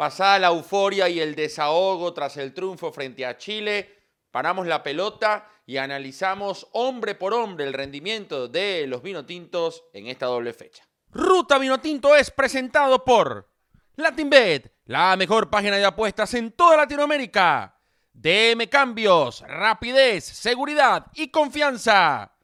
[0.00, 3.98] Pasada la euforia y el desahogo tras el triunfo frente a Chile,
[4.30, 10.24] paramos la pelota y analizamos hombre por hombre el rendimiento de los vinotintos en esta
[10.24, 10.88] doble fecha.
[11.10, 13.50] Ruta Vinotinto es presentado por
[13.96, 17.78] LatinBet, la mejor página de apuestas en toda Latinoamérica.
[18.14, 22.34] DM Cambios, rapidez, seguridad y confianza.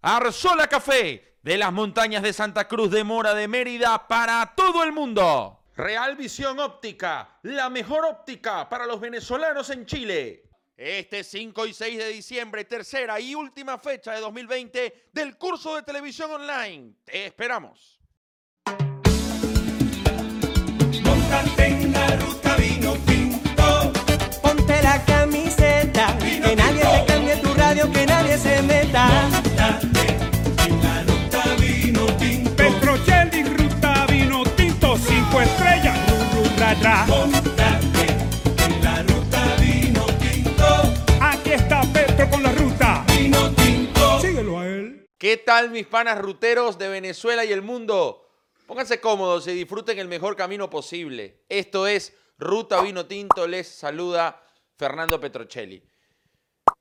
[0.00, 4.92] Arzola Café, de las montañas de Santa Cruz de Mora de Mérida para todo el
[4.92, 5.59] mundo.
[5.80, 10.50] Real Visión Óptica, la mejor óptica para los venezolanos en Chile.
[10.76, 15.82] Este 5 y 6 de diciembre, tercera y última fecha de 2020 del curso de
[15.82, 16.96] televisión online.
[17.02, 17.99] Te esperamos.
[36.80, 37.06] Ru, ru, ra, ra.
[37.06, 38.06] Montate
[38.64, 40.64] en la ruta vino tinto.
[41.20, 43.04] Aquí está Petro con la ruta.
[43.08, 44.20] Vino tinto.
[44.20, 45.06] Síguelo a él.
[45.18, 48.26] ¿Qué tal mis panas ruteros de Venezuela y el mundo?
[48.66, 51.44] Pónganse cómodos y disfruten el mejor camino posible.
[51.48, 54.42] Esto es Ruta Vino Tinto, les saluda
[54.78, 55.82] Fernando Petrocelli.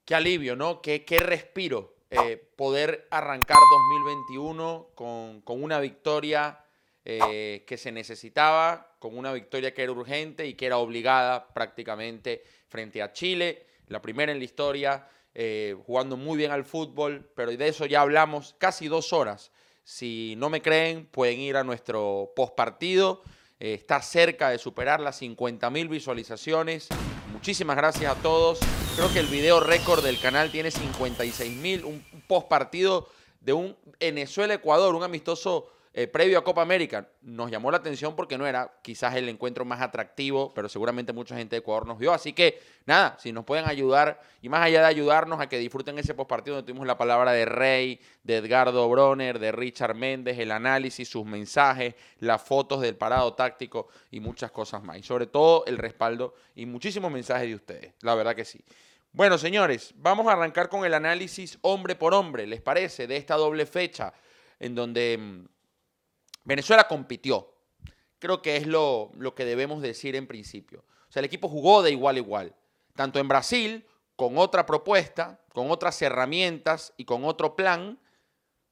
[0.06, 0.82] Qué alivio, ¿no?
[0.82, 3.58] Qué, qué respiro eh, poder arrancar
[3.92, 6.64] 2021 con, con una victoria
[7.06, 12.44] eh, que se necesitaba, con una victoria que era urgente y que era obligada prácticamente
[12.68, 17.52] frente a Chile, la primera en la historia, eh, jugando muy bien al fútbol, pero
[17.56, 19.52] de eso ya hablamos casi dos horas.
[19.84, 23.24] Si no me creen, pueden ir a nuestro postpartido.
[23.60, 26.90] Eh, está cerca de superar las 50 mil visualizaciones.
[27.32, 28.60] Muchísimas gracias a todos.
[28.96, 31.86] Creo que el video récord del canal tiene 56 mil.
[31.86, 33.08] Un post partido
[33.40, 37.10] de un Venezuela-Ecuador, un amistoso eh, previo a Copa América.
[37.22, 41.36] Nos llamó la atención porque no era quizás el encuentro más atractivo, pero seguramente mucha
[41.36, 42.14] gente de Ecuador nos vio.
[42.14, 45.98] Así que nada, si nos pueden ayudar y más allá de ayudarnos a que disfruten
[45.98, 50.38] ese post partido donde tuvimos la palabra de Rey, de Edgardo Broner, de Richard Méndez,
[50.38, 54.98] el análisis, sus mensajes, las fotos del parado táctico y muchas cosas más.
[54.98, 57.94] Y sobre todo el respaldo y muchísimos mensajes de ustedes.
[58.02, 58.64] La verdad que sí.
[59.12, 63.08] Bueno, señores, vamos a arrancar con el análisis hombre por hombre, ¿les parece?
[63.08, 64.14] De esta doble fecha
[64.60, 65.59] en donde mm,
[66.50, 67.54] Venezuela compitió.
[68.18, 70.84] Creo que es lo, lo que debemos decir en principio.
[71.08, 72.56] O sea, el equipo jugó de igual a igual.
[72.96, 78.00] Tanto en Brasil, con otra propuesta, con otras herramientas y con otro plan,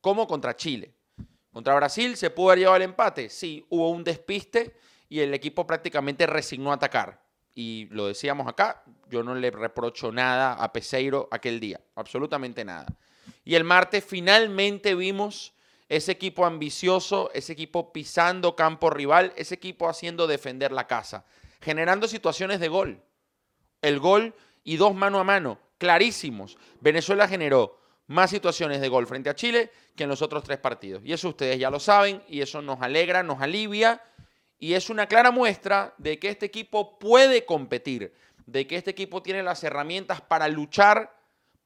[0.02, 0.92] como contra Chile.
[1.54, 3.30] Contra Brasil se pudo haber llevado el empate.
[3.30, 4.76] Sí, hubo un despiste
[5.08, 7.22] y el equipo prácticamente resignó a atacar.
[7.54, 12.88] Y lo decíamos acá, yo no le reprocho nada a Peseiro aquel día, absolutamente nada.
[13.46, 15.54] Y el martes finalmente vimos
[15.90, 21.26] ese equipo ambicioso, ese equipo pisando campo rival, ese equipo haciendo defender la casa,
[21.62, 23.02] generando situaciones de gol.
[23.82, 24.34] El gol
[24.64, 26.58] y dos mano a mano, clarísimos.
[26.82, 31.02] Venezuela generó más situaciones de gol frente a Chile que en los otros tres partidos.
[31.06, 34.02] Y eso ustedes ya lo saben y eso nos alegra, nos alivia
[34.60, 38.14] y es una clara muestra de que este equipo puede competir,
[38.46, 41.16] de que este equipo tiene las herramientas para luchar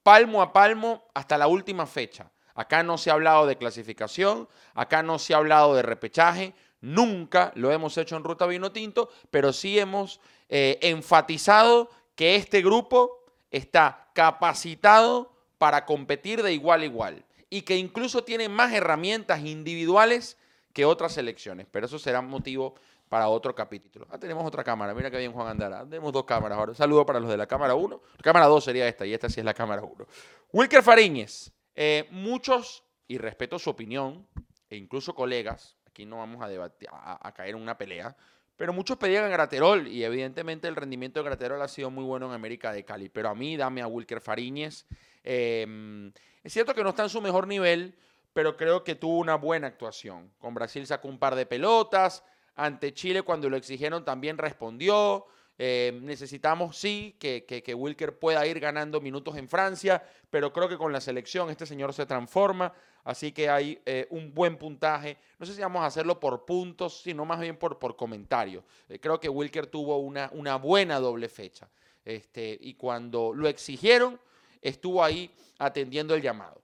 [0.03, 2.31] palmo a palmo hasta la última fecha.
[2.55, 7.51] Acá no se ha hablado de clasificación, acá no se ha hablado de repechaje, nunca
[7.55, 10.19] lo hemos hecho en Ruta Vino Tinto, pero sí hemos
[10.49, 17.77] eh, enfatizado que este grupo está capacitado para competir de igual a igual y que
[17.77, 20.37] incluso tiene más herramientas individuales
[20.73, 22.75] que otras selecciones, pero eso será motivo
[23.11, 24.07] para otro capítulo.
[24.09, 25.83] Ah, tenemos otra cámara, mira que bien Juan Andara.
[25.83, 26.73] Tenemos dos cámaras ahora.
[26.73, 28.01] Saludo para los de la cámara 1.
[28.23, 30.07] Cámara 2 sería esta y esta sí es la cámara 1.
[30.53, 34.27] Wilker Fariñez, eh, muchos, y respeto su opinión,
[34.69, 38.15] e incluso colegas, aquí no vamos a, debatir, a, caer en una pelea,
[38.55, 42.27] pero muchos pedían a Graterol y evidentemente el rendimiento de Graterol ha sido muy bueno
[42.27, 43.09] en América de Cali.
[43.09, 44.85] Pero a mí, dame a Wilker Fariñez.
[45.23, 46.11] Eh,
[46.43, 47.97] es cierto que no está en su mejor nivel,
[48.33, 50.31] pero creo que tuvo una buena actuación.
[50.37, 52.23] Con Brasil sacó un par de pelotas.
[52.55, 55.25] Ante Chile, cuando lo exigieron, también respondió.
[55.63, 60.67] Eh, necesitamos, sí, que, que, que Wilker pueda ir ganando minutos en Francia, pero creo
[60.67, 62.73] que con la selección este señor se transforma.
[63.03, 65.17] Así que hay eh, un buen puntaje.
[65.37, 68.63] No sé si vamos a hacerlo por puntos, sino más bien por, por comentarios.
[68.89, 71.69] Eh, creo que Wilker tuvo una, una buena doble fecha.
[72.03, 74.19] Este, y cuando lo exigieron,
[74.63, 76.59] estuvo ahí atendiendo el llamado.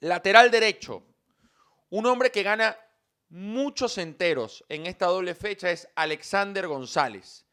[0.00, 1.04] Lateral derecho.
[1.90, 2.76] Un hombre que gana
[3.28, 7.44] muchos enteros en esta doble fecha es Alexander González.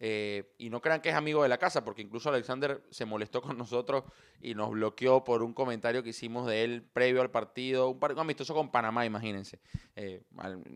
[0.00, 3.42] Eh, y no crean que es amigo de la casa, porque incluso Alexander se molestó
[3.42, 4.04] con nosotros
[4.40, 8.20] y nos bloqueó por un comentario que hicimos de él previo al partido, un partido
[8.20, 9.60] amistoso con Panamá, imagínense.
[9.96, 10.22] Eh,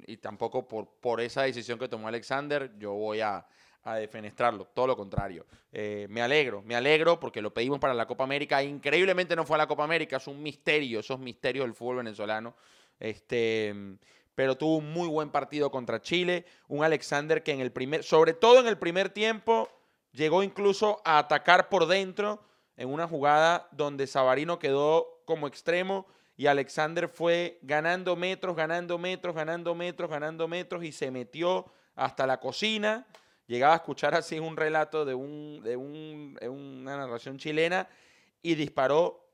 [0.06, 3.46] y tampoco por, esa decisión que tomó Alexander, yo voy a,
[3.84, 5.46] a defenestrarlo, todo lo contrario.
[5.70, 8.62] Eh, me alegro, me alegro porque lo pedimos para la Copa América.
[8.62, 12.54] Increíblemente no fue a la Copa América, es un misterio, esos misterios del fútbol venezolano.
[12.98, 13.74] Este,
[14.34, 16.44] pero tuvo un muy buen partido contra Chile.
[16.68, 19.68] Un Alexander que en el primer, sobre todo en el primer tiempo,
[20.12, 22.42] llegó incluso a atacar por dentro
[22.76, 26.06] en una jugada donde Savarino quedó como extremo
[26.36, 32.26] y Alexander fue ganando metros, ganando metros, ganando metros, ganando metros y se metió hasta
[32.26, 33.06] la cocina.
[33.46, 37.86] Llegaba a escuchar así un relato de, un, de un- de una narración chilena
[38.40, 39.28] y disparó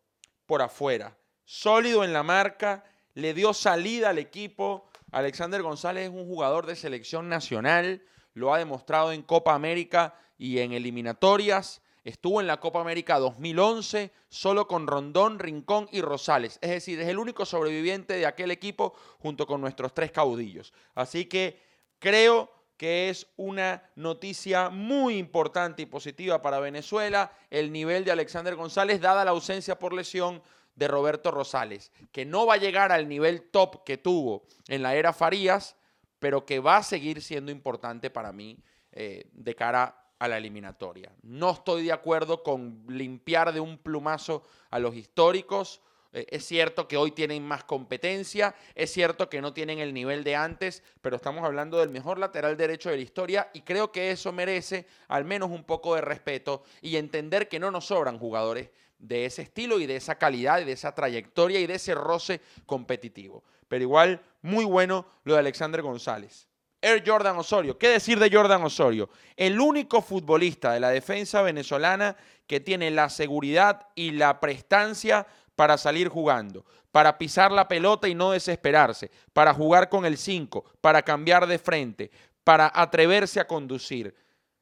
[0.45, 1.17] por afuera.
[1.45, 2.85] Sólido en la marca,
[3.15, 4.88] le dio salida al equipo.
[5.11, 8.03] Alexander González es un jugador de selección nacional,
[8.35, 11.83] lo ha demostrado en Copa América y en eliminatorias.
[12.05, 16.59] Estuvo en la Copa América 2011 solo con Rondón, Rincón y Rosales.
[16.63, 20.73] Es decir, es el único sobreviviente de aquel equipo junto con nuestros tres caudillos.
[20.95, 21.61] Así que
[21.99, 28.55] creo que es una noticia muy importante y positiva para Venezuela el nivel de Alexander
[28.55, 30.41] González, dada la ausencia por lesión
[30.79, 34.95] de Roberto Rosales, que no va a llegar al nivel top que tuvo en la
[34.95, 35.77] era Farías,
[36.21, 38.59] pero que va a seguir siendo importante para mí
[38.93, 41.11] eh, de cara a la eliminatoria.
[41.23, 45.81] No estoy de acuerdo con limpiar de un plumazo a los históricos.
[46.13, 50.23] Eh, es cierto que hoy tienen más competencia, es cierto que no tienen el nivel
[50.23, 54.13] de antes, pero estamos hablando del mejor lateral derecho de la historia y creo que
[54.13, 58.71] eso merece al menos un poco de respeto y entender que no nos sobran jugadores
[58.99, 62.41] de ese estilo y de esa calidad y de esa trayectoria y de ese roce
[62.67, 63.45] competitivo.
[63.69, 66.49] Pero igual, muy bueno lo de Alexander González.
[66.81, 67.77] Air Jordan Osorio.
[67.77, 69.11] ¿Qué decir de Jordan Osorio?
[69.37, 72.17] El único futbolista de la defensa venezolana
[72.47, 78.15] que tiene la seguridad y la prestancia para salir jugando, para pisar la pelota y
[78.15, 82.13] no desesperarse, para jugar con el 5, para cambiar de frente,
[82.45, 84.15] para atreverse a conducir.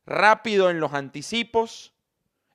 [0.07, 1.93] Rápido en los anticipos,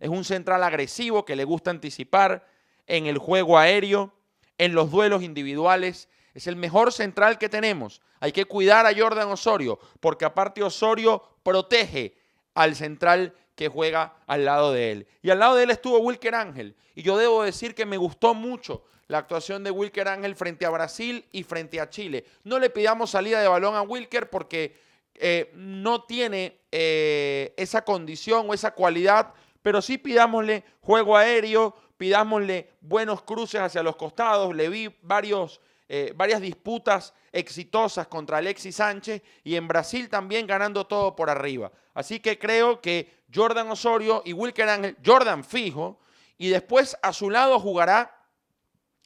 [0.02, 2.48] es un central agresivo que le gusta anticipar
[2.88, 4.12] en el juego aéreo,
[4.58, 6.10] en los duelos individuales.
[6.34, 8.02] Es el mejor central que tenemos.
[8.20, 12.16] Hay que cuidar a Jordan Osorio, porque aparte Osorio protege
[12.56, 15.08] al central que juega al lado de él.
[15.22, 16.76] Y al lado de él estuvo Wilker Ángel.
[16.96, 20.72] Y yo debo decir que me gustó mucho la actuación de Wilker Ángel frente a
[20.72, 22.26] Brasil y frente a Chile.
[22.44, 24.76] No le pidamos salida de balón a Wilker porque
[25.14, 32.72] eh, no tiene eh, esa condición o esa cualidad, pero sí pidámosle juego aéreo, pidámosle
[32.82, 34.56] buenos cruces hacia los costados.
[34.56, 40.88] Le vi varios, eh, varias disputas exitosas contra Alexis Sánchez y en Brasil también ganando
[40.88, 41.72] todo por arriba.
[41.94, 46.00] Así que creo que Jordan Osorio y Wilker Ángel, Jordan fijo,
[46.38, 48.26] y después a su lado jugará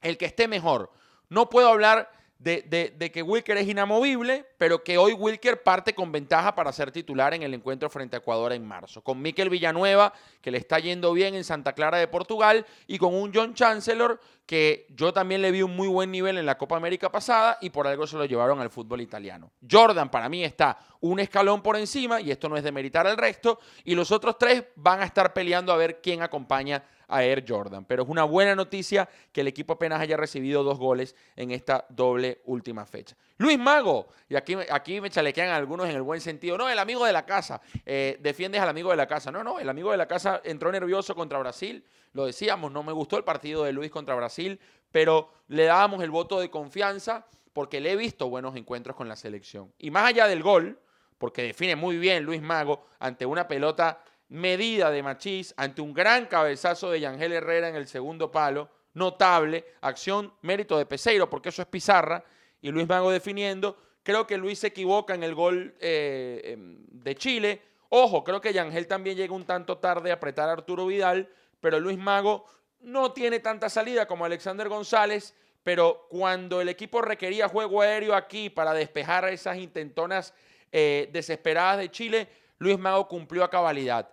[0.01, 0.91] el que esté mejor.
[1.29, 2.09] No puedo hablar
[2.45, 6.71] de, de- de que Wilker es inamovible, pero que hoy Wilker parte con ventaja para
[6.71, 9.01] ser titular en el encuentro frente a Ecuador en marzo.
[9.01, 13.15] Con Miquel Villanueva, que le está yendo bien en Santa Clara de Portugal, y con
[13.15, 16.77] un John Chancellor, que yo también le vi un muy buen nivel en la Copa
[16.77, 19.51] América pasada y por algo se lo llevaron al fútbol italiano.
[19.69, 23.17] Jordan para mí está un escalón por encima, y esto no es de meritar al
[23.17, 27.45] resto, y los otros tres van a estar peleando a ver quién acompaña a Air
[27.47, 27.85] Jordan.
[27.85, 31.85] Pero es una buena noticia que el equipo apenas haya recibido dos goles en esta
[31.89, 33.15] doble última fecha.
[33.37, 36.57] Luis Mago, y aquí, aquí me chalequean algunos en el buen sentido.
[36.57, 37.61] No, el amigo de la casa.
[37.85, 39.31] eh, defiendes al amigo de la casa.
[39.31, 41.85] No, no, el amigo de la casa entró nervioso contra Brasil.
[42.13, 44.59] Lo decíamos, no me gustó el partido de Luis contra Brasil,
[44.91, 49.15] pero le dábamos el voto de confianza porque le he visto buenos encuentros con la
[49.15, 49.73] selección.
[49.77, 50.79] Y más allá del gol,
[51.17, 56.25] porque define muy bien Luis Mago ante una pelota medida de Machís, ante un gran
[56.25, 61.61] cabezazo de Yangel Herrera en el segundo palo, notable, acción, mérito de Peseiro, porque eso
[61.61, 62.23] es pizarra,
[62.61, 63.77] y Luis Mago definiendo.
[64.03, 67.61] Creo que Luis se equivoca en el gol eh, em, de Chile.
[67.89, 71.79] Ojo, creo que Yangel también llega un tanto tarde a apretar a Arturo Vidal, pero
[71.79, 72.45] Luis Mago
[72.81, 75.33] no tiene tanta salida como Alexander González,
[75.63, 80.33] pero cuando el equipo requería juego aéreo aquí para despejar esas intentonas
[80.71, 82.27] eh, desesperadas de Chile,
[82.59, 84.09] Luis Mago cumplió a cabalidad.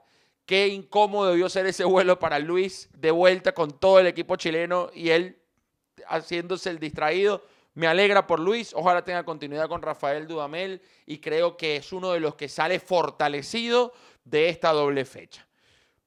[0.47, 4.91] Qué incómodo debió ser ese vuelo para Luis de vuelta con todo el equipo chileno
[4.95, 5.39] y él
[6.07, 7.45] haciéndose el distraído.
[7.75, 12.13] Me alegra por Luis, ojalá tenga continuidad con Rafael Dudamel y creo que es uno
[12.13, 13.93] de los que sale fortalecido
[14.25, 15.47] de esta doble fecha.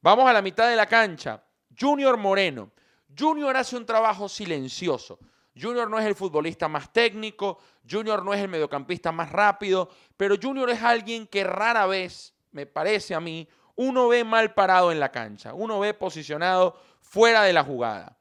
[0.02, 1.44] Vamos a la mitad de la cancha.
[1.78, 2.72] Junior Moreno.
[3.18, 5.18] Junior hace un trabajo silencioso.
[5.60, 10.36] Junior no es el futbolista más técnico, Junior no es el mediocampista más rápido, pero
[10.42, 15.00] Junior es alguien que rara vez me parece a mí, uno ve mal parado en
[15.00, 18.18] la cancha, uno ve posicionado fuera de la jugada.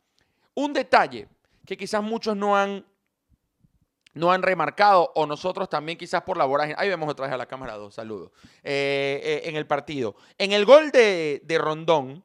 [0.55, 1.29] Un detalle
[1.67, 2.85] que quizás muchos no han,
[4.15, 7.37] no han remarcado, o nosotros también quizás por la vorágine, ahí vemos otra vez a
[7.37, 8.31] la cámara dos, saludos,
[8.63, 10.15] eh, eh, en el partido.
[10.39, 12.25] En el gol de, de Rondón,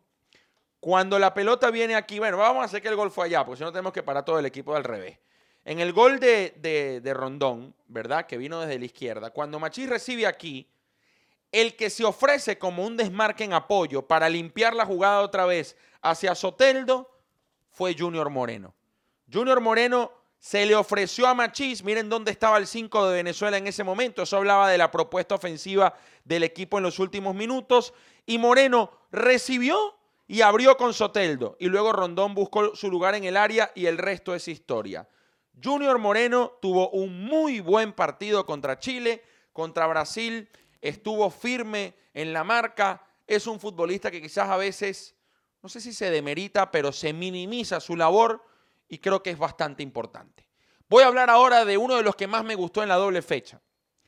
[0.79, 3.57] cuando la pelota viene aquí, bueno, vamos a hacer que el gol fue allá, porque
[3.57, 5.17] si no tenemos que parar todo el equipo del revés.
[5.65, 8.25] En el gol de, de- de Rondón, ¿verdad?
[8.27, 10.69] Que vino desde la izquierda, cuando Machís recibe aquí,
[11.51, 15.75] el que se ofrece como un desmarque en apoyo para limpiar la jugada otra vez
[16.01, 17.09] hacia Soteldo
[17.71, 18.73] fue Junior Moreno.
[19.31, 23.67] Junior Moreno se le ofreció a Machís, miren dónde estaba el 5 de Venezuela en
[23.67, 25.93] ese momento, eso hablaba de la propuesta ofensiva
[26.23, 27.93] del equipo en los últimos minutos,
[28.25, 33.35] y Moreno recibió y abrió con Soteldo, y luego Rondón buscó su lugar en el
[33.35, 35.09] área y el resto es historia.
[35.61, 40.47] Junior Moreno tuvo un muy buen partido contra Chile, contra Brasil,
[40.79, 45.15] estuvo firme en la marca, es un futbolista que quizás a veces,
[45.61, 48.48] no sé si se demerita, pero se minimiza su labor
[48.89, 50.45] y creo que es bastante importante.
[50.89, 53.21] Voy a hablar ahora de uno de los que más me gustó en la doble
[53.21, 53.61] fecha,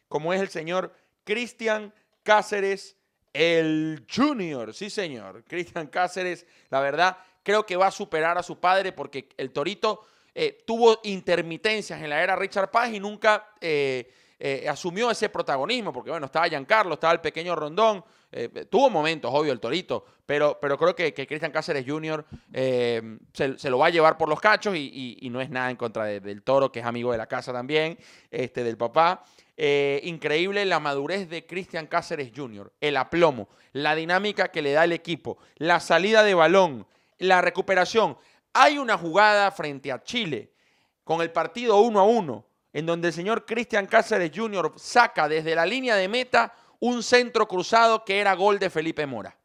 [0.07, 2.97] como es el señor Cristian Cáceres,
[3.31, 8.59] el Junior, sí señor, Cristian Cáceres, la verdad, creo que va a superar a su
[8.59, 14.11] padre porque el Torito eh, tuvo intermitencias en la era Richard Paz y nunca eh,
[14.39, 19.29] eh, asumió ese protagonismo, porque bueno, estaba Giancarlo, estaba el pequeño Rondón, eh, tuvo momentos,
[19.33, 22.25] obvio, el Torito, pero, pero creo que, que Cristian Cáceres Jr.
[22.53, 25.69] eh, se, se lo va a llevar por los cachos y, y- no es nada
[25.69, 27.97] en contra de- del Toro, que es amigo de la casa también,
[28.29, 29.23] este, del papá.
[29.57, 34.85] Eh, increíble la madurez de Cristian Cáceres Jr., el aplomo, la dinámica que le da
[34.85, 36.87] el equipo, la salida de balón,
[37.19, 38.17] la recuperación.
[38.53, 40.51] Hay una jugada frente a Chile
[41.03, 44.71] con el partido 1 a 1, en donde el señor Cristian Cáceres Jr.
[44.77, 49.37] saca desde la línea de meta un centro cruzado que era gol de Felipe Mora.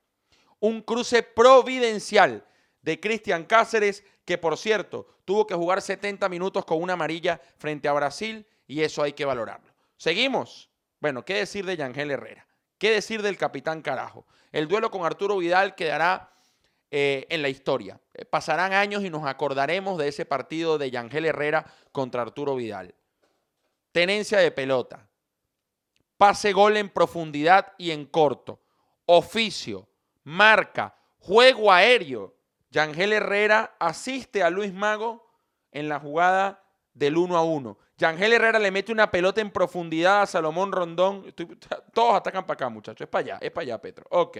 [0.58, 2.44] Un cruce providencial
[2.80, 7.88] de Cristian Cáceres, que por cierto tuvo que jugar 70 minutos con una amarilla frente
[7.88, 9.72] a Brasil y eso hay que valorarlo.
[9.96, 10.70] Seguimos.
[10.98, 12.46] Bueno, ¿qué decir de Yangel Herrera?
[12.78, 14.26] ¿Qué decir del capitán Carajo?
[14.50, 16.32] El duelo con Arturo Vidal quedará
[16.90, 18.00] eh, en la historia.
[18.14, 22.94] Eh, pasarán años y nos acordaremos de ese partido de Yangel Herrera contra Arturo Vidal.
[23.92, 25.05] Tenencia de pelota,
[26.18, 28.60] pase gol en profundidad y en corto,
[29.06, 29.88] oficio,
[30.24, 32.34] marca, juego aéreo.
[32.70, 35.26] Yangel Herrera asiste a Luis Mago
[35.72, 36.62] en la jugada
[36.94, 37.78] del 1 a 1.
[37.98, 41.32] Yangel Herrera le mete una pelota en profundidad a Salomón Rondón.
[41.94, 43.02] Todos atacan para acá, muchachos.
[43.02, 44.04] Es para allá, es para allá, Petro.
[44.10, 44.38] Ok.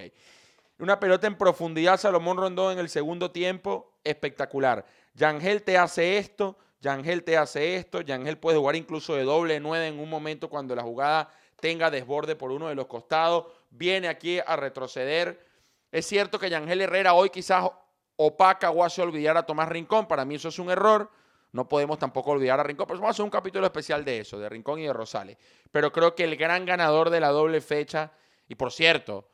[0.78, 3.94] Una pelota en profundidad a Salomón Rondón en el segundo tiempo.
[4.04, 4.84] Espectacular.
[5.14, 6.58] Yangel te hace esto.
[6.80, 8.02] Yangel te hace esto.
[8.02, 11.30] Yangel puede jugar incluso de doble nueve en un momento cuando la jugada
[11.60, 13.46] tenga desborde por uno de los costados.
[13.70, 15.44] Viene aquí a retroceder.
[15.90, 17.70] Es cierto que Yangel Herrera hoy quizás
[18.16, 20.06] opaca o hace olvidar a Tomás Rincón.
[20.06, 21.10] Para mí eso es un error.
[21.52, 22.86] No podemos tampoco olvidar a Rincón.
[22.86, 25.38] Pero vamos a hacer un capítulo especial de eso, de Rincón y de Rosales.
[25.70, 28.12] Pero creo que el gran ganador de la doble fecha,
[28.48, 29.28] y por cierto,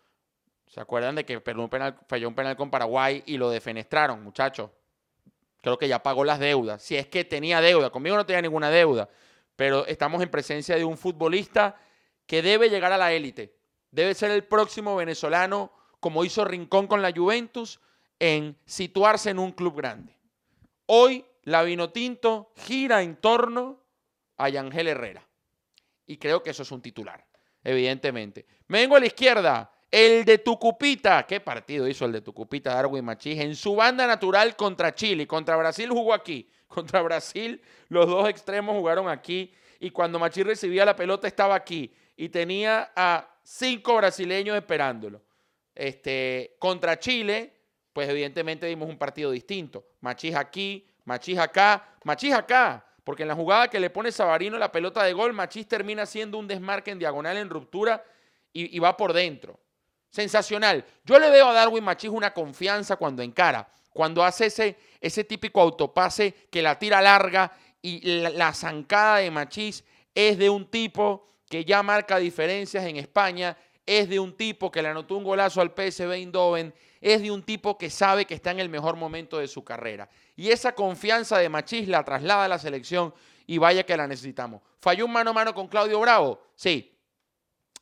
[0.67, 4.71] ¿se acuerdan de que un penal, falló un penal con Paraguay y lo defenestraron, muchachos?
[5.61, 6.83] Creo que ya pagó las deudas.
[6.83, 9.09] Si es que tenía deuda, conmigo no tenía ninguna deuda.
[9.55, 11.77] Pero estamos en presencia de un futbolista
[12.27, 13.57] que debe llegar a la élite.
[13.91, 17.81] Debe ser el próximo venezolano, como hizo Rincón con la Juventus,
[18.19, 20.17] en situarse en un club grande.
[20.87, 23.81] Hoy la Vinotinto gira en torno
[24.37, 25.27] a Yangel Herrera.
[26.07, 27.25] Y creo que eso es un titular,
[27.63, 28.47] evidentemente.
[28.69, 29.71] Me vengo a la izquierda.
[29.91, 31.27] El de Tucupita.
[31.27, 33.39] ¿Qué partido hizo el de Tucupita, Darwin Machís?
[33.39, 35.27] En su banda natural contra Chile.
[35.27, 36.49] Contra Brasil jugó aquí.
[36.67, 39.53] Contra Brasil, los dos extremos jugaron aquí.
[39.79, 41.93] Y cuando Machís recibía la pelota, estaba aquí.
[42.23, 45.25] Y tenía a cinco brasileños esperándolo.
[45.75, 47.53] Este, contra Chile,
[47.93, 49.85] pues evidentemente vimos un partido distinto.
[50.03, 52.87] Machís aquí, Machís acá, Machís acá.
[53.03, 56.39] Porque en la jugada que le pone Sabarino la pelota de gol, Machís termina haciendo
[56.39, 58.05] un desmarque en diagonal en ruptura
[58.53, 59.59] y, va por dentro.
[60.09, 60.85] Sensacional.
[61.05, 65.61] Yo le veo a Darwin Machís una confianza cuando encara, cuando hace ese, ese típico
[65.61, 67.51] autopase que la tira larga
[67.83, 69.83] y la, la zancada de Machís
[70.15, 73.55] es de un tipo que ya marca diferencias en España,
[73.85, 77.43] es de un tipo que le anotó un golazo al PSV Eindhoven, es de un
[77.43, 80.09] tipo que sabe que está en el mejor momento de su carrera.
[80.35, 83.13] Y esa confianza de Machís la traslada a la selección
[83.47, 84.63] y vaya que la necesitamos.
[84.81, 86.41] ¿Falló un mano a mano con Claudio Bravo?
[86.55, 86.97] Sí.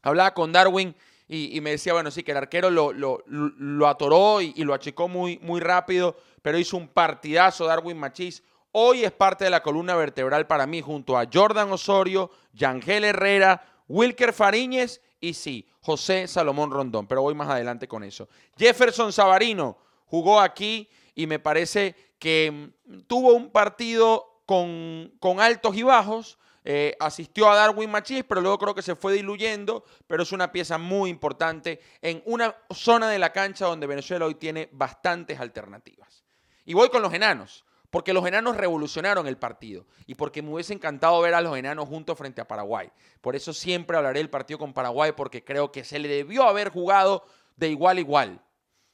[0.03, 0.93] Hablaba con Darwin
[1.29, 4.65] y, me decía, bueno, sí, que el arquero lo, lo- lo- lo atoró y, y
[4.65, 8.43] lo achicó muy, muy rápido, pero hizo un partidazo Darwin Machís.
[8.73, 13.63] Hoy es parte de la columna vertebral para mí junto a Jordan Osorio, Yangel Herrera,
[13.89, 18.29] Wilker Fariñez y sí, José Salomón Rondón, pero voy más adelante con eso.
[18.57, 25.83] Jefferson Savarino jugó aquí y me parece que mm, tuvo un partido con, altos y
[25.83, 26.39] bajos.
[26.63, 30.53] Eh, asistió a Darwin Machís, pero luego creo que se fue diluyendo, pero es una
[30.53, 36.23] pieza muy importante en una zona de la cancha donde Venezuela hoy tiene bastantes alternativas.
[36.67, 40.73] Y voy con los enanos, porque los enanos revolucionaron el partido y porque me hubiese
[40.73, 42.91] encantado ver a los enanos juntos frente a Paraguay.
[43.21, 46.71] Por eso siempre hablaré del partido con Paraguay, porque creo que se le debió haber
[46.71, 47.25] jugado
[47.57, 48.43] de igual a igual.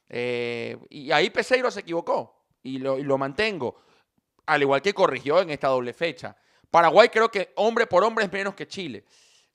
[0.09, 3.77] Eh, y ahí Peseiro se equivocó y lo, y lo mantengo,
[4.47, 6.37] al igual que corrigió en esta doble fecha.
[6.71, 9.05] Paraguay creo que hombre por hombre es menos que Chile.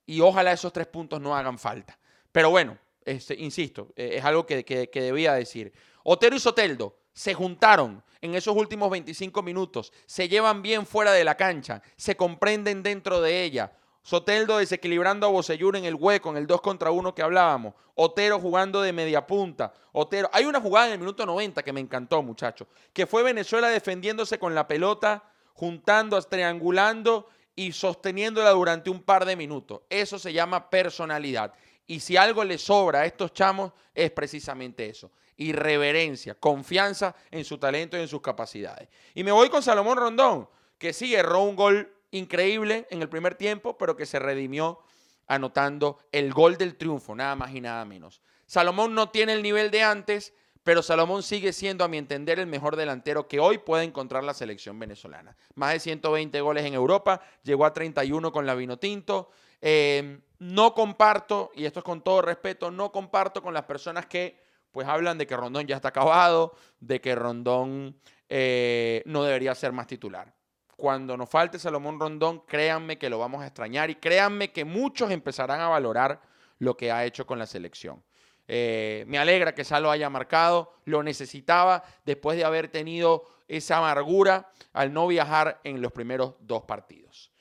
[0.05, 1.98] Y ojalá esos tres puntos no hagan falta.
[2.31, 5.71] Pero bueno, este, insisto, eh, es algo que, que- que debía decir.
[6.03, 9.91] Otero y Soteldo se juntaron en esos últimos 25 minutos.
[10.05, 11.81] Se llevan bien fuera de la cancha.
[11.97, 13.71] Se comprenden dentro de ella.
[14.03, 17.75] Soteldo desequilibrando a Bocellur en el hueco, en el 2 contra 1 que hablábamos.
[17.95, 19.73] Otero jugando de media punta.
[19.91, 20.29] Otero.
[20.33, 22.67] Hay una jugada en el minuto 90 que me encantó, muchachos.
[22.93, 29.35] Que fue Venezuela defendiéndose con la pelota juntando, triangulando y sosteniéndola durante un par de
[29.35, 29.81] minutos.
[29.89, 31.53] Eso se llama personalidad.
[31.85, 35.11] Y si algo le sobra a estos chamos es precisamente eso.
[35.38, 38.89] Irreverencia, confianza en su talento y en sus capacidades.
[39.13, 43.35] Y me voy con Salomón Rondón, que sí erró un gol increíble en el primer
[43.35, 44.79] tiempo, pero que se redimió
[45.27, 48.21] anotando el gol del triunfo, nada más y nada menos.
[48.45, 50.33] Salomón no tiene el nivel de antes,
[50.63, 54.33] pero Salomón sigue siendo, a mi entender, el mejor delantero que hoy puede encontrar la
[54.33, 55.35] selección venezolana.
[55.55, 59.31] Más de 120 goles en Europa, llegó a 31 con la Vinotinto.
[59.61, 64.39] Eh, no comparto, y esto es con todo respeto, no comparto con las personas que
[64.71, 67.99] pues hablan de que Rondón ya está acabado, de que Rondón
[68.29, 70.33] eh, no debería ser más titular.
[70.75, 75.11] Cuando nos falte Salomón Rondón, créanme que lo vamos a extrañar y créanme que muchos
[75.11, 76.21] empezarán a valorar
[76.57, 78.03] lo que ha hecho con la selección.
[78.47, 84.51] Eh, me alegra que Salo haya marcado, lo necesitaba después de haber tenido esa amargura
[84.73, 87.31] al no viajar en los primeros dos partidos.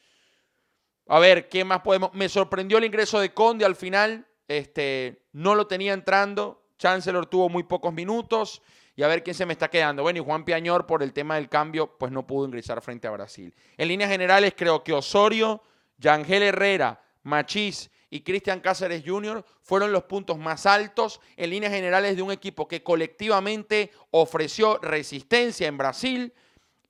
[1.06, 2.12] A ver, ¿qué más podemos?
[2.14, 7.50] Me sorprendió el ingreso de Conde al final, este, no lo tenía entrando, Chancellor tuvo
[7.50, 8.62] muy pocos minutos
[8.96, 10.02] y a ver quién se me está quedando.
[10.02, 13.10] Bueno, y Juan Piañor por el tema del cambio, pues no pudo ingresar frente a
[13.10, 13.54] Brasil.
[13.76, 15.62] En líneas generales, creo que Osorio,
[15.98, 19.44] Yangel Herrera, Machís y Cristian Cáceres Jr.
[19.60, 25.68] fueron los puntos más altos en líneas generales de un equipo que colectivamente ofreció resistencia
[25.68, 26.32] en Brasil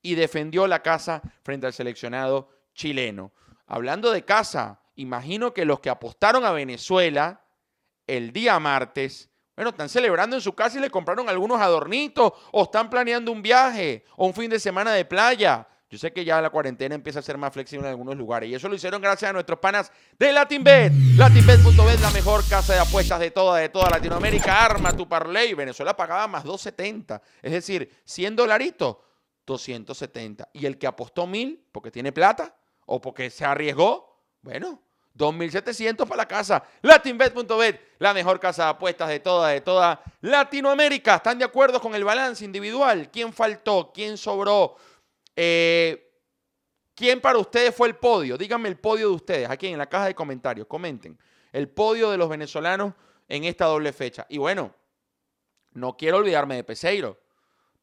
[0.01, 3.33] y defendió la casa frente al seleccionado chileno.
[3.67, 7.43] Hablando de casa, imagino que los que apostaron a Venezuela
[8.07, 9.30] el día martes,
[9.61, 13.43] bueno, están celebrando en su casa y le compraron algunos adornitos o están planeando un
[13.43, 15.67] viaje o un fin de semana de playa.
[15.87, 18.55] Yo sé que ya la cuarentena empieza a ser más flexible en algunos lugares y
[18.55, 20.91] eso lo hicieron gracias a nuestros panas de LatinBet.
[21.15, 24.65] LatinBet.bet, la mejor casa de apuestas de toda, de toda Latinoamérica.
[24.65, 25.53] Arma tu parlay.
[25.53, 27.21] Venezuela pagaba más 2.70.
[27.43, 28.97] Es decir, 100 dolaritos,
[29.45, 30.49] 270.
[30.53, 32.55] Y el que apostó mil porque tiene plata
[32.87, 34.81] o porque se arriesgó, bueno,
[35.17, 36.63] 2.700 para la casa.
[36.81, 41.15] Latinbet.bet, la mejor casa de apuestas de toda, de toda Latinoamérica.
[41.15, 43.09] ¿Están de acuerdo con el balance individual?
[43.11, 43.91] ¿Quién faltó?
[43.93, 44.75] ¿Quién sobró?
[45.35, 46.11] Eh,
[46.95, 48.37] ¿Quién para ustedes fue el podio?
[48.37, 51.17] Díganme el podio de ustedes, aquí en la caja de comentarios, comenten.
[51.51, 52.93] El podio de los venezolanos
[53.27, 54.25] en esta doble fecha.
[54.29, 54.73] Y bueno,
[55.71, 57.20] no quiero olvidarme de Peseiro,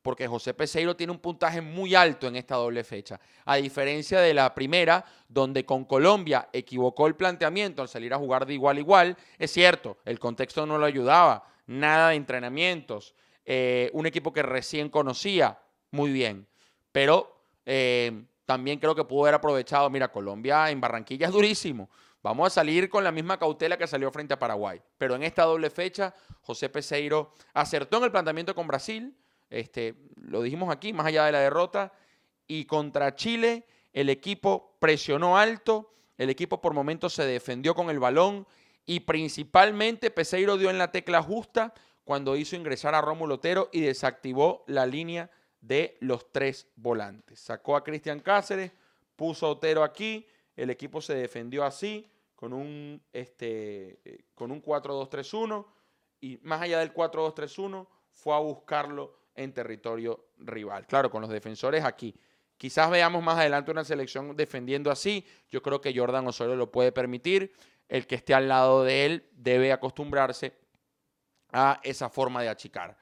[0.03, 3.21] porque José Peseiro tiene un puntaje muy alto en esta doble fecha.
[3.45, 8.47] A diferencia de la primera, donde con Colombia equivocó el planteamiento al salir a jugar
[8.47, 13.91] de igual a igual, es cierto, el contexto no lo ayudaba, nada de entrenamientos, eh,
[13.93, 15.59] un equipo que recién conocía,
[15.91, 16.47] muy bien,
[16.93, 21.91] pero eh, también creo que pudo haber aprovechado, mira, Colombia en Barranquilla es durísimo,
[22.23, 25.45] vamos a salir con la misma cautela que salió frente a Paraguay, pero en esta
[25.45, 29.15] doble fecha, José Peseiro acertó en el planteamiento con Brasil,
[29.51, 31.93] este, lo dijimos aquí, más allá de la derrota,
[32.47, 37.99] y contra Chile el equipo presionó alto, el equipo por momentos se defendió con el
[37.99, 38.47] balón
[38.87, 43.81] y principalmente Peseiro dio en la tecla justa cuando hizo ingresar a Rómulo Otero y
[43.81, 45.31] desactivó la línea
[45.61, 47.41] de los tres volantes.
[47.41, 48.73] Sacó a Cristian Cáceres,
[49.15, 54.63] puso a Otero aquí, el equipo se defendió así, con un, este, eh, con un
[54.63, 55.67] 4-2-3-1
[56.21, 60.87] y más allá del 4-2-3-1 fue a buscarlo en territorio rival.
[60.87, 62.15] Claro, con los defensores aquí.
[62.57, 65.25] Quizás veamos más adelante una selección defendiendo así.
[65.49, 67.53] Yo creo que Jordan Osorio lo puede permitir.
[67.89, 70.53] El que esté al lado de él debe acostumbrarse
[71.53, 72.99] a esa forma de achicar.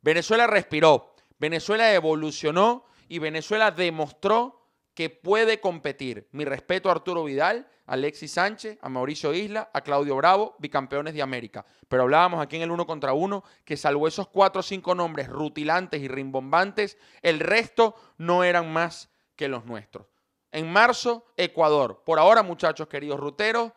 [0.00, 4.63] Venezuela respiró, Venezuela evolucionó y Venezuela demostró
[4.94, 6.28] que puede competir.
[6.32, 11.14] Mi respeto a Arturo Vidal, a Alexis Sánchez, a Mauricio Isla, a Claudio Bravo, bicampeones
[11.14, 11.66] de América.
[11.88, 15.28] Pero hablábamos aquí en el uno contra uno que salvo esos cuatro o cinco nombres
[15.28, 20.06] rutilantes y rimbombantes, el resto no eran más que los nuestros.
[20.52, 22.02] En marzo, Ecuador.
[22.04, 23.72] Por ahora, muchachos queridos ruteros,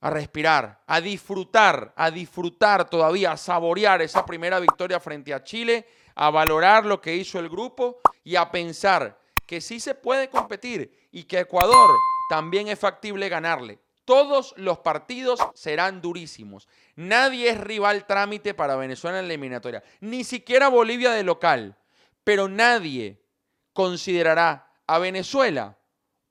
[0.00, 5.86] a respirar, a disfrutar, a disfrutar todavía, a saborear esa primera victoria frente a Chile,
[6.14, 9.21] a valorar lo que hizo el grupo y a pensar
[9.52, 11.90] que sí se puede competir y que Ecuador
[12.30, 13.80] también es factible ganarle.
[14.06, 16.66] Todos los partidos serán durísimos.
[16.96, 21.76] Nadie es rival trámite para Venezuela en la eliminatoria, ni siquiera Bolivia de local.
[22.24, 23.20] Pero nadie
[23.74, 25.76] considerará a Venezuela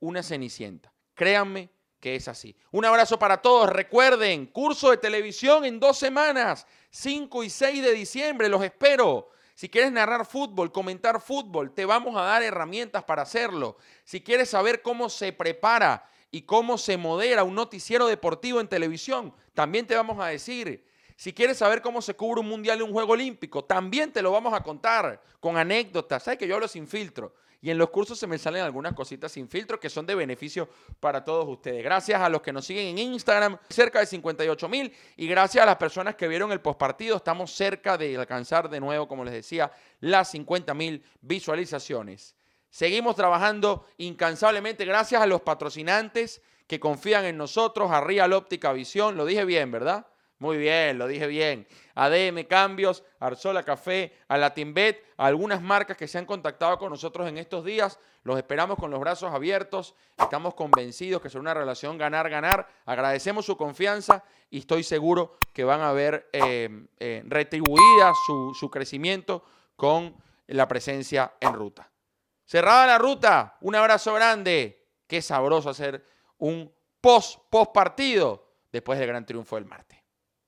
[0.00, 0.92] una cenicienta.
[1.14, 2.56] Créanme que es así.
[2.72, 3.70] Un abrazo para todos.
[3.70, 8.48] Recuerden, curso de televisión en dos semanas, 5 y 6 de diciembre.
[8.48, 9.28] Los espero.
[9.54, 13.76] Si quieres narrar fútbol, comentar fútbol, te vamos a dar herramientas para hacerlo.
[14.04, 19.34] Si quieres saber cómo se prepara y cómo se modera un noticiero deportivo en televisión,
[19.54, 20.86] también te vamos a decir.
[21.16, 24.32] Si quieres saber cómo se cubre un mundial y un juego olímpico, también te lo
[24.32, 26.24] vamos a contar con anécdotas.
[26.24, 27.34] Sabes que yo hablo sin filtro.
[27.64, 30.68] Y en los cursos se me salen algunas cositas sin filtro que son de beneficio
[30.98, 31.84] para todos ustedes.
[31.84, 34.92] Gracias a los que nos siguen en Instagram, cerca de 58 mil.
[35.16, 39.06] Y gracias a las personas que vieron el postpartido, estamos cerca de alcanzar de nuevo,
[39.06, 39.70] como les decía,
[40.00, 42.34] las 50 mil visualizaciones.
[42.68, 49.16] Seguimos trabajando incansablemente gracias a los patrocinantes que confían en nosotros, a Real Óptica Visión.
[49.16, 50.06] Lo dije bien, ¿verdad?
[50.42, 51.68] Muy bien, lo dije bien.
[51.94, 57.28] ADM Cambios, Arzola Café, a Latinbet, a algunas marcas que se han contactado con nosotros
[57.28, 58.00] en estos días.
[58.24, 59.94] Los esperamos con los brazos abiertos.
[60.18, 62.66] Estamos convencidos que será una relación ganar-ganar.
[62.86, 68.68] Agradecemos su confianza y estoy seguro que van a ver eh, eh, retribuida su, su
[68.68, 69.44] crecimiento
[69.76, 70.12] con
[70.48, 71.88] la presencia en ruta.
[72.44, 74.88] Cerrada la ruta, un abrazo grande.
[75.06, 76.04] Qué sabroso hacer
[76.38, 76.68] un
[77.00, 80.01] post, post partido después del gran triunfo del martes.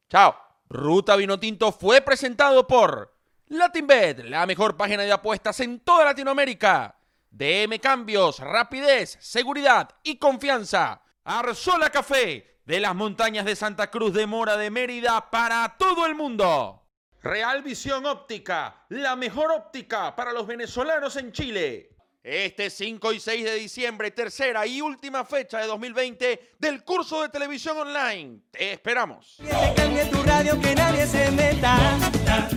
[0.08, 0.36] Chao.
[0.68, 3.14] Ruta Vinotinto fue presentado por
[3.46, 6.96] LatinBet, la mejor página de apuestas en toda Latinoamérica.
[7.30, 11.02] DM Cambios, rapidez, seguridad y confianza.
[11.24, 16.14] Arzola Café, de las montañas de Santa Cruz de Mora de Mérida para todo el
[16.14, 16.82] mundo.
[17.22, 21.93] Real Visión Óptica, la mejor óptica para los venezolanos en Chile.
[22.24, 27.28] Este 5 y 6 de diciembre, tercera y última fecha de 2020 del curso de
[27.28, 28.38] televisión online.
[28.50, 29.36] Te esperamos.
[29.38, 31.76] Que cambie tu radio, que nadie se meta.
[32.24, 32.48] La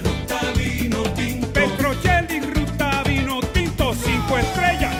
[0.00, 0.52] ruta
[3.04, 3.94] vino tinto.
[3.94, 4.94] Cinco estrellas.